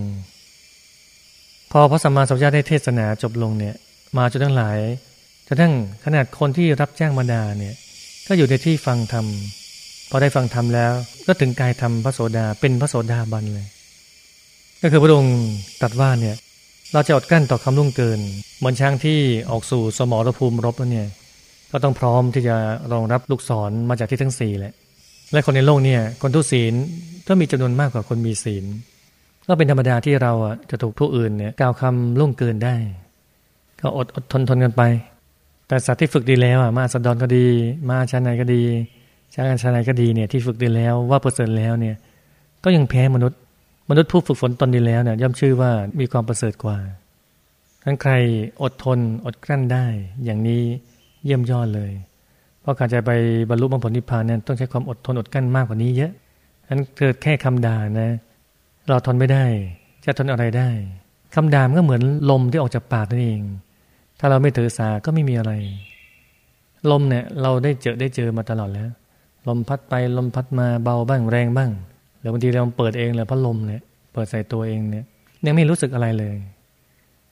[1.71, 3.75] พอพระสัมมาสัมพุทธเจ้าได้เทศนาจบลงเนี่ย
[4.17, 4.77] มาจนทั้งหลาย
[5.47, 7.75] จนทั้งขนาดคนที่รับแจ้งมาดาเนี่ย
[8.27, 9.27] ก็อยู่ในที่ฟังธรรม
[10.15, 10.93] พอได้ฟังธรรมแล้ว
[11.27, 13.67] ก็ถึงกายธรรมพระโสดาเป็นพระโสดาบันเลย
[14.81, 15.39] ก็คือพระองค์
[15.81, 16.35] ตรัสว่าเนี่ย
[16.93, 18.19] เราจะอดกั้นต่อคำลุ่งเกิน
[18.57, 19.19] เหมือนช้างที่
[19.51, 21.07] ออกสู่สมรภูมิรบแล้วเนี่ย
[21.71, 22.55] ก็ต้องพร้อมที่จะ
[22.91, 24.73] รองรับลูกศรมาจากที่ทั้งสี่แหละ
[25.31, 26.73] และคนในโลกเนี่ย คนทุศีล
[27.27, 28.65] ก็มีจำนวนมากกว่าคนมีศีล
[29.47, 32.75] ก็เป็นธรรมดาที่เราอะจะถูกผู้อื่นเนี่ยกล่าวคำล่วงเกินได้
[33.81, 34.81] ก็อดอดทนทนกันไป
[35.67, 37.47] แต่สัตว์ที่ฝึกดีแล้วอะมาสดอนก็ดี
[37.89, 38.63] มาชาไนก็ดี
[39.33, 41.95] ชากันชาไนก็ดีเนี่ยที่ฝึกดีแล้วว่าประเสริฐแล้วเนี่ย
[42.63, 43.39] ก็ยังแพ้มนุษย์
[43.89, 46.77] มนุษย์ผู้ฝึกฝนตนดีแล้วเนี่ยย่อมชื่อว่ามีความประเสริฐกว่า
[47.83, 48.11] ทั้งใคร
[48.61, 49.85] อดทนอดกลั้นได้
[50.25, 50.61] อย่างนี้
[51.25, 51.91] เยี่ยมยอดเลย
[52.61, 53.11] เพราะการจะไป
[53.49, 56.11] บรรลุมรรคผลนิพพานนั้นต้องใช้ความอดทนอดกลั้นมากกว่านี้เยอะ
[56.69, 58.11] นั้นเกิดแค่คำด่านะ
[58.87, 59.45] เราทนไม่ได้
[60.05, 60.69] จะทนอะไรได้
[61.35, 63.41] คำด่ามันก็เหมือนลมที่ออกจากปากนั่นเอง
[64.19, 65.51] ถ้าเราไม่ถือสาก็ไม่มีอะไร
[66.91, 68.89] ลมเนี่ยเราได้เจอได้เจอมาตลอดแล้ว
[69.47, 71.71] ลมพัดไปลมพัดมาเบาบ้างแรงบ้าง
[72.19, 73.81] หรือบางทีเราเปิดเองเลยพัดลมเนี่ย
[74.13, 75.05] เปิดใส่ตัวเองเนี่ย
[75.45, 76.35] ยังไม่รู้สึกอะไรเลย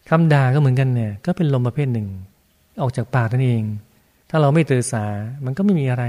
[0.10, 2.08] คำด่าก็เหมือนกันเนี่ย ก็เป็นลมประเภทหนึ่ง
[2.82, 3.64] ออกจากปากนั่นเอง
[4.30, 5.06] ถ้าเราไม่ถือสา
[5.46, 6.06] มันก็ไม่มีอะไร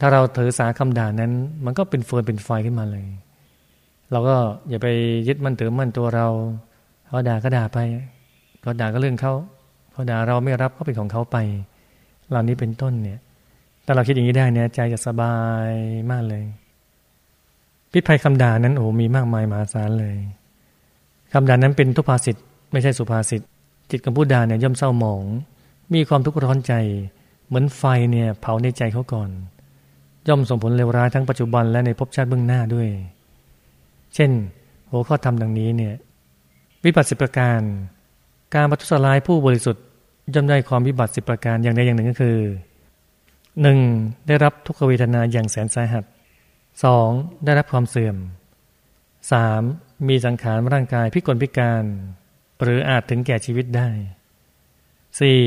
[0.00, 1.32] ถ้าเราถือสาคำด่านั้น
[1.64, 3.06] มันก็เป็นเฟืนเป็นไฟขึ้นมาเลย
[4.12, 4.36] เราก็
[4.68, 4.88] อย่าไป
[5.28, 6.26] ยึดมันถือมันตัวเรา
[7.06, 7.78] เขาด่าก็ด่าไป
[8.60, 9.32] เขาด่าก็เรื่องเขา
[9.92, 11.36] เขาด่าเราไม่รับก็เป็นของเขาไป
[12.30, 13.18] เหล่านี้เป็นต้นเนี่ย
[13.84, 15.36] ถ้าเราคิดอย่างนี้ได้เนี่ยใจจะสบา
[15.68, 15.70] ย
[16.10, 16.44] มากเลย
[17.92, 20.16] พิษภัยคำด่านั้นโอ้มีมากมายมหาศาลเลย
[21.32, 22.36] คำด่านั้นเป็นทุพภาษิต
[22.72, 23.42] ไม่ใช่สุภาษิต
[23.90, 25.24] จิตของผู้ด่าเนี่ยย่อมเศร้าหมอง
[25.94, 26.72] มีความทุกข์ร้อนใจ
[27.46, 29.30] เหมือนไฟเนี่ยเผาในใจเขาก่อน
[30.28, 32.88] ย่อมส่งผลเลวร้ายทั้งปัจจุบันและในภพชาติเบื้องหน้าด้วย
[34.14, 34.30] เช่น
[34.90, 35.94] หัวข้อธรรมดังนี้เนี่ย
[36.84, 37.60] วิบัติสิบประการ
[38.54, 39.84] การปัทุสลายผู้บริสุทธิ์
[40.34, 42.38] ย่อมได้ความวิบัติสิบประการอย่างใดอย่างหนึ่งก็คือ
[43.62, 43.78] หนึ่ง
[44.26, 46.04] ได้รับทุกขเวทนาอย่างแสนสาหัส
[46.84, 47.08] สอง
[47.44, 48.16] ได้รับความเสื่อม
[49.32, 49.62] สาม
[50.08, 51.84] มีสังขารร่างกายพิกลพิการ
[52.62, 53.88] หรืออาจถึงแก่ชีวิตได้
[55.20, 55.40] สี่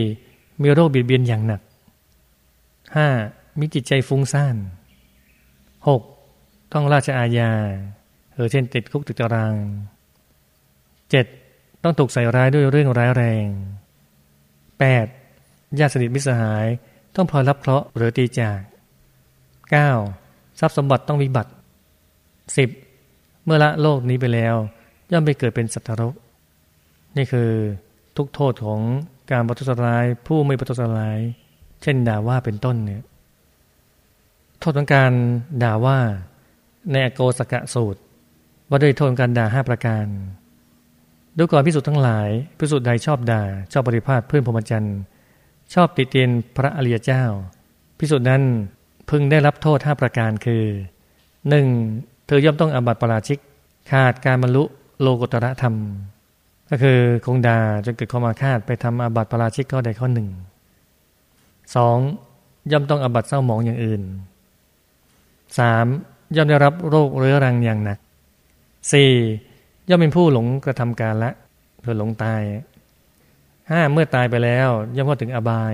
[0.61, 1.61] มีโรคบิดเบียนอย่างหนัก
[2.85, 3.59] 5.
[3.59, 4.55] มีจิตใจฟุ้งซ่าน
[6.07, 6.73] 6.
[6.73, 7.51] ต้องราชอาญา
[8.33, 9.55] เออเช่นติดคุกติดตาราง
[11.09, 11.83] 7.
[11.83, 13.47] ต้องถูกใส่ร้ายด้วยเรื่องร้ายแรง
[15.01, 15.79] 8.
[15.79, 16.65] ญาติสนิทมิสหาย
[17.17, 18.59] ต้องพลอยรับเคราะห์หรือตีจาก
[19.79, 20.59] 9.
[20.59, 21.51] ทรัพย์สมบัติต้องวิบัติ
[22.67, 23.45] 10.
[23.45, 24.55] เมื่อละโลกนี้ไปแล้ว
[25.11, 26.13] ย่อมไปเกิดเป็นสัตว์รก
[27.17, 27.49] นี่คือ
[28.17, 28.79] ทุกโทษของ
[29.31, 31.19] การประทุษร้าย ผู้ไม่ประทุษร้าย
[31.81, 33.03] เช่นด่าว่าเป็นต้นเนี่ย
[34.59, 35.11] โทษของการ
[35.63, 35.97] ด่าว่า
[36.91, 38.01] ในอโกสกะสูตร
[38.69, 40.05] ว่าด้วยโทษการด่าห้าประการ
[41.37, 44.97] ดูก่อนพิสุทธ์ทั้งหลายพิสุทธ์ใดชอบด่าชอบบริพาทเพื่อนพรหมจรรย์
[45.73, 47.23] ชอบติเตียนพระอริยเจ้า
[47.97, 48.43] พิสุทธ์นั้น
[49.09, 50.63] พึงได้รับโทษห้าประการคือ
[51.49, 51.67] หนึ่ง
[52.27, 53.39] เธอย่อมต้องอาบัติปราชิก
[53.91, 54.63] ขาดการบรรลุ
[55.01, 55.75] โลกุตระธรรม
[56.69, 60.29] ก็คือคงดาจนเกิดความอาฆาตไปทำอาบัติปราชิกก็ได้ข้อหนึ่ง
[61.75, 61.97] สอง
[62.71, 64.01] ย่อมต้องอาบัติเศร้าหมองอย่างอื่น
[65.59, 65.85] สาม
[66.35, 67.99] ย่อมได้รับโรคเรื้อรังอย่างหนัก
[68.91, 69.11] สี่
[69.89, 71.31] ย่อมเป็นผู้หลงกระทำการละ
[71.81, 72.41] เพื่อหลงตาย
[73.71, 75.73] ห้าเมื่อตายไปแล้ว ย่อมเข้าถึงอบาย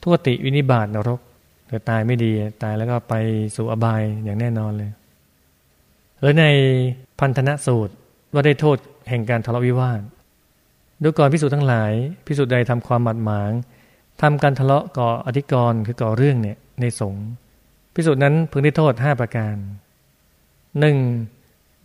[0.00, 1.20] ทุกติวินิบาตนรก
[1.68, 3.14] เกิดตายไม่ดีตายแล้วก็ไป
[3.56, 4.90] สู่อบายอย่างแน่นอนเลย
[6.20, 6.44] หรือใน
[7.18, 7.94] พันธนะสูตร
[8.32, 8.76] ว่าได้โทษ
[9.08, 10.00] แห่งการทะเลาะวิวาท
[11.02, 11.92] ดูก่อนพิสูจน์ทั้งหลาย
[12.26, 13.52] พิสูจน์ใดทำความหมัดหมาง
[14.22, 17.26] ทำการทะเลาะก่ออธิกรณ์คือก่อเรื่องเนี่ยในสงฆ์
[17.94, 19.54] พิสูจน์นั้นพึงได้โทษห้าประการ
[20.80, 20.96] หนึ่ง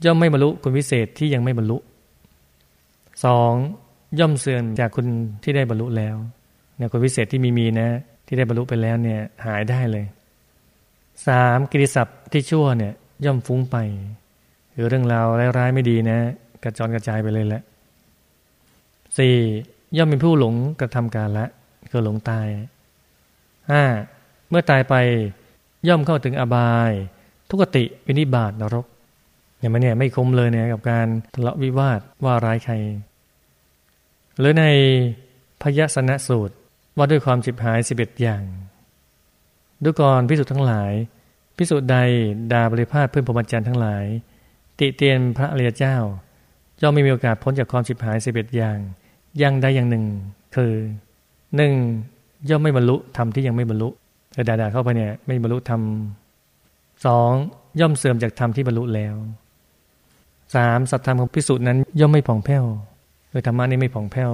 [0.06, 1.78] ย่อมไม่บรรลุคุณวิเศษที่ยังไม่บรรลุ
[3.26, 3.54] สอง
[4.20, 5.08] ย่อมเสื่อมจากคุณ
[5.44, 6.16] ที่ได้บรรลุแล้ว
[6.78, 7.90] เนี่ยคุณวิเศษที่มีมีนะ
[8.28, 10.06] ที่ได้บรรลุไปแล้วเนี่ยหายได้เลย
[11.28, 12.94] สามกิริศัพท์ที่ชั่วเนี่ย
[13.26, 13.78] ย่อมฟุ้งไป
[14.74, 16.20] หรือเรื่องราวร้ายๆไม่ดีนะ
[16.64, 17.62] กระจรกระจายไปเลยแหละ
[19.18, 19.36] สี่
[19.98, 21.46] ย่อมเป็นผู้หลงกระทำการละ
[21.92, 22.48] คือหลงตาย
[23.72, 23.84] ห้า
[24.50, 24.96] เมื่อตายไป
[25.88, 26.92] ย่อมเข้าถึงอบาย
[27.50, 28.86] ทุกติวินิบาตนรก
[29.60, 32.74] อย่างมันเนี่ยไม่คมเลยเนี่ยกับการทะเลาะวิวาทว่าร้ายใคร
[34.40, 34.66] หรือใน
[35.62, 36.56] พยสนะสูตร
[36.98, 38.44] ว่าด้วยความจิบหายสิบเอ็ดอย่าง
[39.84, 40.92] ดูก่อนพิสุทธ์ทั้งหลาย
[41.58, 41.98] พิสุทธ์ใด
[42.52, 44.06] ดาบริพาทเพื่อนพรหมจรรย์ทั้งหลาย
[44.80, 45.96] ติเตียนพระเรียเจ้า
[46.82, 48.78] ย่อมไม่มีโอกาสพ้นจากความจิบหายสิบเอ็ดอย่าง
[49.42, 50.06] ยังใดอย่างหนึ่ง
[50.56, 50.74] คือ
[51.56, 51.74] หนึ่ง
[52.50, 53.90] ย่อมไม่บรรลุธรรมที่ยังไม่บรรลุ
[54.34, 55.82] แต่ด่าๆเข้าไปเนี่ย ไม่บรรลุธรรม
[57.06, 57.32] สอง
[57.80, 59.16] ย่อมเสื่อมจากธรรมที่บรรลุแล้ว
[60.56, 62.66] สามสัตธรรมของพิสุนั้นย่อมไม่ผ่องแผ้ว
[63.36, 64.34] คือธรรมะนี้ไม่ผ่องแผ้ว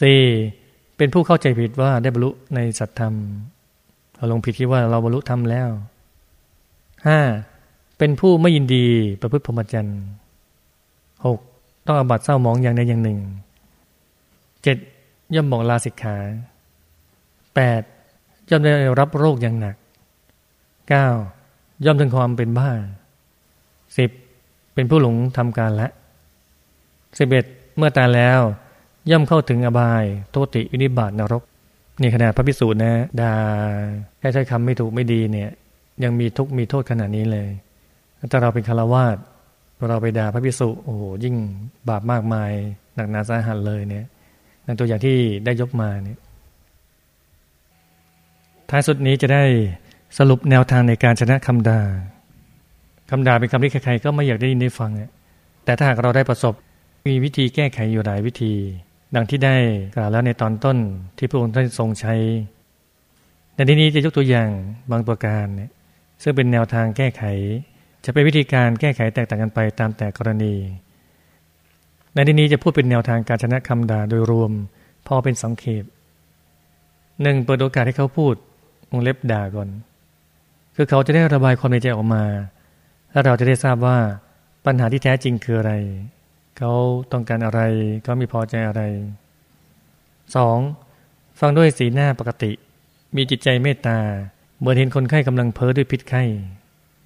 [0.00, 0.20] สี่
[0.96, 3.14] เป็นผู้เข้าใจผิดว่าได้บรรลุในสัตธรรม
[4.16, 5.68] เราลงผิดคิดว่าเราบรรลุธรรมแล้ว
[7.06, 7.20] ห้า
[7.98, 8.86] เป็นผู้ไม่ยินดี
[9.20, 10.00] ประพฤติพรหมจรรย์
[11.26, 11.38] หก
[11.86, 13.18] ต้องอบัตเศร้ามองอย่างใดอย่างหนึ่ง
[14.62, 14.78] เจ็ด
[15.34, 16.16] ย่อมบอกลาสิกขา
[17.54, 17.82] แปด
[18.50, 19.76] ย่อมได้รับโรคอย่างหนัก
[20.88, 21.06] เก้า
[21.84, 22.70] ย่อมถึงความเป็นบ้า
[23.96, 24.10] สิบ
[24.74, 25.88] เป็นผู้หลงทำการละ
[27.18, 27.44] สิบเอ็ด
[27.76, 28.40] เมื่อตายแล้ว
[29.10, 31.42] ย่อมเข้าถึงอบายโทติวินิบาตนรก
[32.00, 33.32] นี่ขนาดพระพิสูจน์นะด่า
[34.18, 35.50] แค่ใช้คำไม่ถูกไม่ดีเนี่ย
[36.02, 37.48] ยังมีทุกมีโทษขนาดนี้เลย
[38.30, 39.16] ถ้าเราเป็นคารวาส
[39.88, 41.34] เราไปด่าพระพิสุโอ้โหยิ่ง
[41.88, 42.50] บาปมากมาย
[42.94, 44.04] หนักหนาสาหัสเลยเนี่ย
[44.66, 46.18] นั่นตัวอย่างที่ได้ยกมาเนี่ย
[48.70, 49.42] ท้ายสุดนี้จะได้
[50.18, 51.80] สรุปแนวทางในการชนะคำด่า
[53.10, 54.90] คำด่าเป็นคำที่ใครๆก็ไม่อยากได้ยินได้ฟัง
[55.64, 56.54] แต่ถ้าหากเราได้ประสบ
[57.08, 58.54] มีวิธีแก้ไขอยู่หลายวิธี
[59.14, 59.56] ดังที่ได้
[59.96, 60.78] กล่าวแล้วในตอนต้น
[61.16, 62.14] ที่พระองค์ท่านทรงใช้
[63.54, 64.50] ในที่นี้จะยกตัวอย่าง
[64.90, 65.70] บางประการเนี่ย
[66.22, 67.22] ซึ่งเป็นแนวทางแก้ไข
[68.04, 70.54] จะเป็นวิธีการแก้ไขแตกต่างกันไปตามแต่กรณี
[72.14, 74.52] ในที่นี้จะพูดเป็นแนวทางการชนะคำด่าโดยรวม
[75.06, 75.84] พอเป็นสังเขป
[77.22, 78.34] หนึ่งเปิดโอกาสให้เขาพูด
[78.90, 79.68] วงเล็บด่าก่อน
[80.76, 82.24] คือเขาจะได้ระบายความในใจออกมา
[83.12, 83.98] แล้วเราจะได้ทราบว่า
[84.66, 85.72] ปัญหาที่แท้จริงคืออะไร
[86.64, 86.78] เขา
[87.12, 87.60] ต้องการอะไร
[88.02, 88.82] เขามีพอใจอะไร
[90.36, 90.58] สอง
[91.40, 92.52] ฟังด้วยสีหน้าปกติ
[93.16, 93.98] มีจิตใจเมตตา
[94.60, 96.22] เมื่อเห็นคนไข้กำลังเพ้อด้วยพิษไข้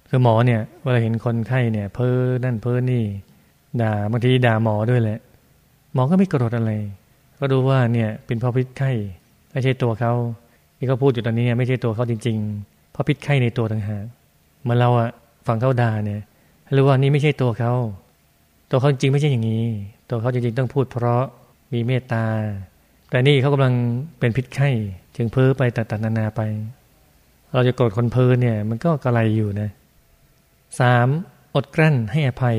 [0.09, 3.03] คือหมอเนี่ยเวลาเห็นคนไข้เนี่ย เพ้อนั่นเพ้อนี่
[3.81, 5.19] ด่าบางทีด่าหมอด้วยแหละ
[5.93, 6.71] หมอก็ไม่โกรดอะไร
[7.39, 8.91] ก็ดูว่าเนี่ยเป็นเพราะพิษไข้
[9.51, 10.13] ไม่ใช่ตัวเขา
[10.77, 14.05] ที่เขาพูดอยู่ตอนนี้ไม่ใช่ตัวเขาจริง ๆ เพราะพิษไข้ในตัวต่างหาก
[14.63, 15.09] เมื่อเราอะ
[15.47, 16.21] ฟังเขาด่าเนี่ย
[16.75, 17.73] รู้ว่านี่ไม่ใช่ตัวเขา
[18.69, 19.65] ตัวเขาจริงไม่ใช่อย่างนี้
[20.09, 21.23] ตัวเขาจริงๆต้องพูดเพราะ
[21.73, 22.25] มีเมตตา
[23.09, 23.73] แต่นี่เขากำลัง
[24.19, 24.69] เป็นพิษไข้
[25.15, 26.41] จึงเพ้อไปต่างๆนานาไป
[27.53, 29.69] เราจะโกรธคนเพ้อเนี่ย มันก็กระไรอยู่นะ
[30.79, 31.07] สาม
[31.55, 32.57] อดกลั้นให้อภัย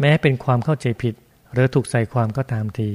[0.00, 1.14] แม้เป็นความเข้าใจผิด
[1.52, 2.90] หรือถูกใส่ความก็ตามที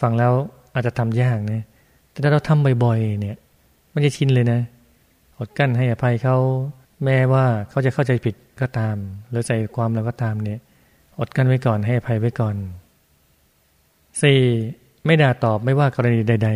[0.00, 0.32] ฟังแล้ว
[0.74, 1.62] อาจจะทำยากนะ
[2.10, 3.36] แต่ถ้าเราทำบ่อยๆ เนี่ย
[3.94, 4.60] มันจะชินเลยนะ
[5.38, 6.36] อดกั้นให้อภัยเขา
[7.04, 8.96] แม้ว่าเขาจะเข้าใจผิดก็ตาม
[9.30, 10.60] หรือใส่ความแล้วก็ตามเนี่ย
[11.18, 12.56] อดกันไว้ก่อนให้อภัยไว้ก่อน
[14.20, 15.06] 4.
[15.06, 16.50] ไม่ด่าตอบไม่ว่ากรณีใด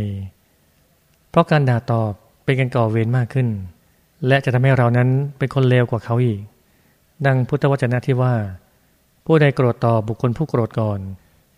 [0.60, 2.12] ๆ เพราะการด่าตอบ
[2.44, 3.48] เป็นการก่อเวรมากขึ้น
[4.26, 6.40] และจะทำให้เรานั้นเป็นคนเลวกว่าเขาอีก
[7.26, 8.34] ดังพุทธวจนะที่ว่า
[9.26, 11.00] ผู้ใดโกรธตอบบุคคลผู้โกรธก่อน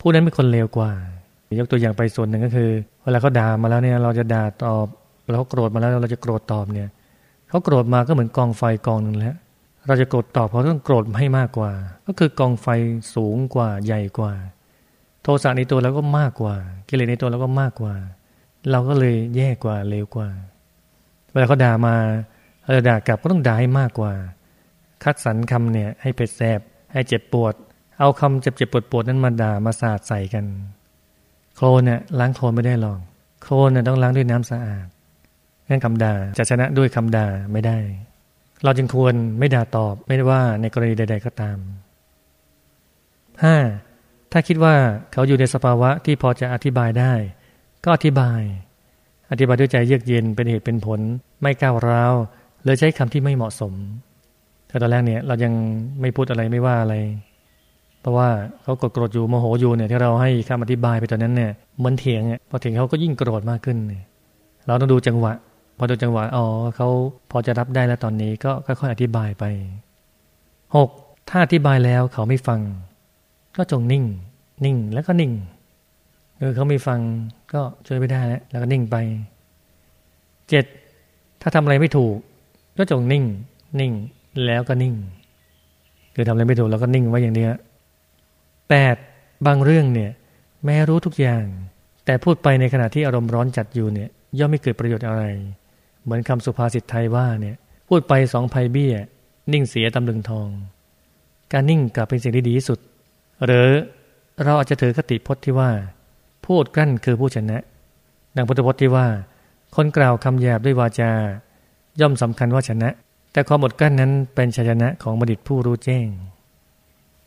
[0.00, 0.90] ผู้นั้นเป็นคนเลวกว่า
[1.58, 2.70] ยกตัวอย่างไปส่วนหนึ่งก็คือ
[3.02, 4.86] เวลาเขาด่ามาแล้วเนี่ยเราจะด่าตอบ
[5.28, 6.88] แล้วเขาโกรธมาแล้วเราจะโกรธตอบเนี่ย
[7.48, 9.34] เขาโกรธมาก็เหมือนกองไฟกองหนึ่งแล้ว
[9.86, 11.72] เราจะโกรธตอบเขาต้องโกรธให้มากกว่า
[12.06, 12.66] ก็คือกองไฟ
[13.14, 14.32] สูงกว่าใหญ่กว่า
[15.22, 16.56] โทสะในตัวเราก็มากกว่า
[16.88, 17.94] กิเลสในตัวเราก็มากกว่า
[18.70, 20.28] เราก็เลยแย่กว่าเลวกว่า
[21.32, 21.94] เวลาเขาด่ามา
[22.72, 24.12] เราด่ากลับก็ต้องด่าให้มากกว่า
[25.04, 26.60] คัดสรรคำเนี่ย ให้เผ็ดแสบ
[26.92, 27.54] ให้เจ็บปวด
[27.98, 30.44] เอาคำเจ็บเจ็บปวดปวดนั้นมาด่ามาสาดใส่กัน
[31.56, 32.98] โคลนเนี่ยล้างโคลนไม่ได้หรอก
[33.42, 34.86] โคลนเนี่ยต้องล้างด้วยน้ำสะอาด
[35.68, 37.78] งั้นคำด่าจะชนะด้วยคำด่าไม่ได้
[38.64, 41.58] เราจึงควรไม่ด่าตอบไม่ว่าในกรณีใด ๆ ก็ตาม
[43.54, 44.32] 5.
[44.32, 44.74] ถ้าคิดว่า
[45.12, 47.12] เขาอยู่ในสภาวะที่พอจะอธิบายได้
[47.84, 48.40] ก็อธิบาย
[49.32, 51.00] อธิบายด้วยใจเยือกเย็นเป็นเหตุเป็นผล
[51.40, 52.12] ไม่ก้าวร้าว
[52.64, 53.74] เลยใช้คำที่ไม่เหมาะสม
[54.68, 55.52] แต่ตอนแรกเนี่ยเรายัง
[56.00, 56.94] ไม่พูดอะไรไม่ว่าอะไร
[58.00, 58.28] เพราะว่า
[58.62, 64.04] เขากดโกรธอยู่โมโหอยู่เนี่ยที่เราให้คำอธิบายไปตอนนั้นเนี่ยเหมือนเถียงเนี่ยพอเถียงเขาก็ยิ่งโกรธมากขึ้นเนี่ย
[64.66, 65.32] เราต้องดูจังหวะ
[65.82, 66.88] พอดูจังหวะอ๋อเขา
[67.30, 69.44] พอจะรับได้แล้วตอนนี้ก็ค่อยๆอธิบายไป
[70.76, 70.88] หก
[71.28, 72.60] ถ้าอธิบายแล้วเขาไม่ฟัง
[73.56, 74.04] ก็จงนิ่ง
[74.64, 75.32] นิ่งแล้วก็นิ่ง
[76.38, 77.00] เออเขาไม่ฟัง
[77.52, 78.96] ก็ช่วยไม่ได้แล้วแล้วก็นิ่งไป
[80.48, 80.64] เจ็ด
[81.42, 82.16] ถ้าทำอะไรไม่ถูก
[82.78, 83.24] ก็จงนิ่ง
[83.80, 83.92] นิ่ง
[84.46, 84.94] แล้วก็นิ่ง
[86.14, 87.46] คือทำอะไรไม่ถูกแล้วก็นิ่งไว้อย่างนี้
[88.68, 88.96] แปด
[89.46, 90.10] บางเรื่องเนี่ย
[90.64, 91.44] แม้รู้ทุกอย่าง
[92.04, 95.24] แต่พูดไปในขณะที่อารมณ์ร้อนจัดอยู่เนี่ย ย่อมไม่เกิดประโยชน์อะไร
[96.04, 97.56] เหมือนคำสุภาษิตไทยว่าเนี่ย
[97.88, 98.94] พูดไปสองภัยเบี้ย
[99.52, 100.48] นิ่งเสียตำลึงทอง
[101.52, 102.78] การนิ่งกลับเป็นสิ่งที่ดีที่สุด
[103.44, 103.68] หรือ
[104.44, 105.70] เราอาจจะถือคติพจน์ที่ว่า
[106.46, 107.58] พูดกลั้นคือผู้ชนะ
[108.36, 109.06] ดังพุทธพจน์ที่ว่า
[109.76, 111.12] คนกล่าวคำหยาบด้วยวาจา
[112.00, 112.88] ย่อมสำคัญว่าชนะ
[113.32, 116.06] แต่ความอดกลั้นนั้นเป็นชัยชนะของบัณฑิตผู้รู้แจ้ง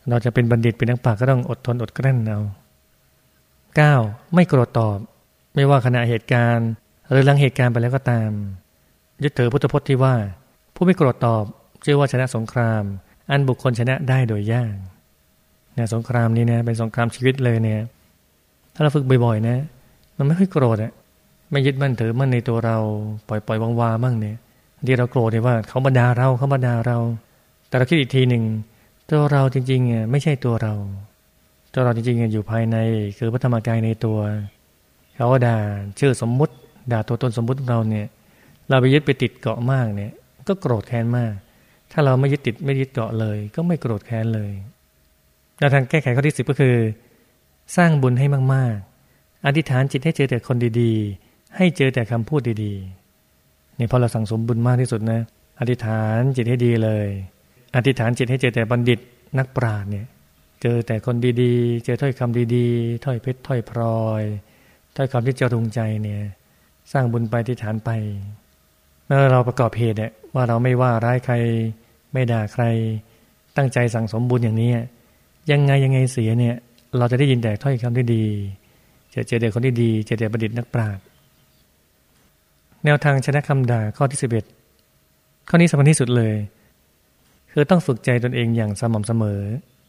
[0.09, 2.39] เราจะเป็นบัณฑิตเป็นนักปราชญ์ก็ต้องอดทนอดกลั้นเอา
[4.01, 4.33] 9.
[4.33, 4.97] ไม่โกรธตอบ
[5.53, 6.69] ไม่ว่าขณะเหตุการณ์
[7.09, 8.31] หรือหลังเหตุการณ์ไปแล้วก็ตาม
[9.23, 10.15] ยึดถือพุทธพจน์ที่ว่า
[10.75, 11.43] ผู้ไม่โกรธตอบ
[11.85, 12.83] ชื่อว่าชนะสงคราม
[13.29, 14.75] อันบุคคลชนะได้โดยยาก
[15.73, 17.81] เนี่ยสงครามนี้เนี่ยเป็นสงครามชีวิตเลยเนี่ย
[18.73, 19.57] ถ้าเราฝึกบ่อยๆนะ
[20.17, 20.91] มันไม่ค่อยโกรธอะ
[21.51, 22.77] ไม่ยึดมั่นถือมั่นในตัวเรา
[23.27, 24.37] ปล่อยปล่อยวางวามั่งเนี่ย
[24.85, 26.97] ที่เราโกรธเนี่ยว่าเขามาด่าเราเขามาด่าเรา
[27.67, 28.43] แต่เราคิดอีกทีหนึ่ง
[29.09, 30.73] ตัวเราจริงๆอะไม่ใช่ตัวเรา
[31.73, 32.77] ตัวเราจริงๆอยู่ภายใน
[33.17, 34.17] คือพระธรรมกายในตัว
[35.15, 35.57] เขาด่า
[35.99, 36.53] ชื่อสมมุติ
[36.91, 38.07] ด่าตัวตนสมมุติเราเนี่ย
[38.73, 40.11] เราไปยึดไปติดเกาะมากเนี่ย
[40.47, 41.33] ก็โกรธแค้นมาก
[41.91, 44.51] ถ้าเราไม่ยึดติดไม่ยึดเกาะเลย ก็ไม่โกรธแค้นเลย
[45.57, 46.75] แนวทางแก้ไขข้อที่สิบก็คือ
[47.75, 48.75] สร้างบุญให้มาก
[49.09, 55.21] ๆ อธิษฐานจิตให้เจอแต่คนดีๆ ให้เจอแต่คำพูดดีๆนี่พอเราสั่งสมบุญมากที่สุดนะ
[55.59, 57.07] อธิษฐานจิตให้ดีเลย
[57.75, 58.99] อธิษฐานจิตให้เจอแต่บัณฑิต
[59.37, 60.07] นักปราชญ์เนี่ย
[60.61, 64.23] เจอแต่คนดีๆ เจอถ้อยคำดีๆ ถ้อยเพชรถ้อยพลอย
[64.95, 66.23] ถ้อยคำที่จะรุงใจเนี่ย
[66.91, 67.89] สร้างบุญไปอธิษฐานไป
[69.13, 71.35] เมื่อเราประกอบเหตุเนี่ยว่าเราไม่ว่าร้ายใคร
[72.13, 72.63] ไม่ด่าใคร
[73.57, 74.71] ตั้งใจสั่งสมบุญอย่างนี้
[75.51, 76.55] ยังไงยังไงเสียเนี่ย
[76.97, 78.23] เราจะได้ยินแต่ถ้อยคำที่ดี
[79.11, 81.03] เจอเจอแต่คนที่ดี เจอแต่บัณฑิตนักปราชญ์
[82.85, 84.45] แนวทางชนะคำด่าข้อที่สิบเอ็ด
[85.49, 86.33] ข้อนี้สำคัญที่สุดเลย
[87.51, 89.39] คือต้องฝึกใจตนเองอย่างสม่ำเสมอ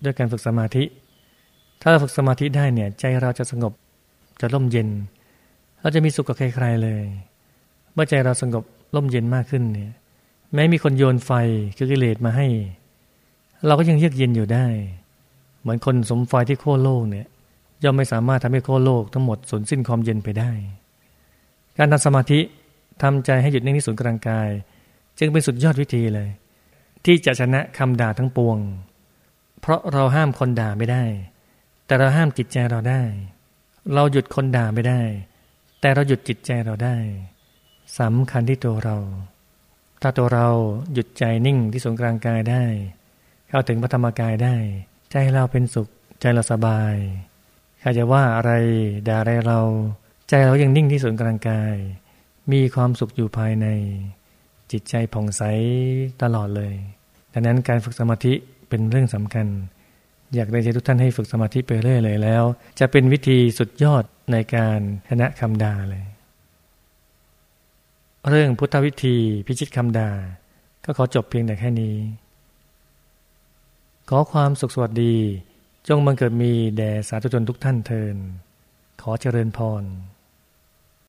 [0.04, 0.84] ด้วยการฝึกสมาธิ
[1.80, 3.72] ถ้าเราฝึกสมาธิได้เนี่ย ใจเราจะสงบ
[4.40, 4.88] จะร่มเย็น
[5.80, 7.02] เราจะมีสุขกับใครๆเลย
[7.94, 9.92] เมื่อใจเราสงบ ร่มเย็นมากขึ้นเนี่ย
[10.54, 11.30] แม้มีคนโยนไฟ
[11.76, 12.46] คือกิเลสมาให้
[13.66, 14.66] เราก็ยังเยือกเย็นอยู่ได้
[15.60, 17.26] เหมือนคนสมไฟที่โค่โลกเนี่ย
[17.84, 20.50] ย่อมไม่สามารถทำให้โค่โลกทั้งหมดสูญสิ้นความเย็นไปได้
[21.78, 22.40] การทำสมาธิ
[23.02, 24.48] ทำใจให้หยุดนิ่งที่ศูนย์กลางกาย
[25.18, 26.28] จึงเป็นสุดยอดวิธีเลย
[27.04, 28.58] ที่จะชนะคำด่าทั้งปวง
[29.60, 31.04] เพราะเราห้ามคนด่าไม่ได้
[31.86, 33.02] แต่เราห้ามจิตใจเราได้
[33.94, 35.02] เราหยุดคนด่าไม่ได้
[35.80, 36.96] แต่เราหยุดจิตใจเราได้
[38.00, 38.96] สำคัญที่ตัวเรา
[40.02, 40.48] ถ้าตัวเรา
[40.92, 42.64] หยุดใจนิ่งที่ศูนย์กลางกายได้
[43.48, 44.56] เข้าถึงพระธรรมกายได้
[45.10, 45.88] ใจเราเป็นสุข
[46.20, 46.94] ใจเราสบาย
[47.80, 48.52] ใครจะว่าอะไร
[49.08, 49.60] ด่าอะไรเรา
[50.28, 51.74] ใจเรายังนิ่งที่ศูนย์กลางกาย
[52.52, 53.66] มีความสุขอยู่ภายใน
[54.72, 55.42] จิตใจผ่องใส
[56.22, 56.74] ตลอดเลย
[57.32, 58.34] ดังนั้นการฝึกสมาธิ
[58.68, 59.46] เป็นเรื่องสำคัญ
[60.34, 62.44] อยากได้ใจทุกท่านให้ฝึกสมาธิไปเรื่อยเลยแล้ว
[62.80, 64.78] จะเป็นวิธีสุดยอดในการ
[65.08, 66.04] ชนะคำด่าเลย
[68.30, 70.10] เรื่องพุทธวิธีพิชิตคำด่า
[70.84, 71.96] ก็ขอจบเพียงแต่แค่นี้
[74.08, 75.16] ขอความสุขสวัสดี
[75.88, 78.16] จงบังเกิดมีแด่สาธุชนทุกท่านเทิน
[79.02, 79.84] ขอเจริญพร